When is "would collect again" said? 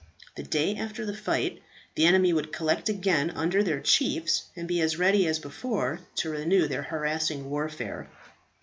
2.33-3.29